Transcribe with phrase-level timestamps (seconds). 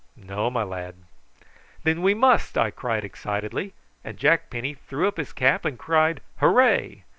[0.17, 0.95] "No, my lad."
[1.83, 6.21] "Then we must," I cried excitedly; and Jack Penny threw up his cap and cried
[6.37, 7.03] "Hooray!"